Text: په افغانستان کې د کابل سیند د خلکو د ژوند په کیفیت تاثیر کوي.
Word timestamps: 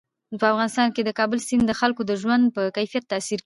په 0.41 0.45
افغانستان 0.51 0.87
کې 0.95 1.01
د 1.03 1.09
کابل 1.19 1.39
سیند 1.47 1.63
د 1.67 1.71
خلکو 1.79 2.01
د 2.05 2.11
ژوند 2.21 2.43
په 2.55 2.61
کیفیت 2.77 3.03
تاثیر 3.11 3.37
کوي. 3.37 3.39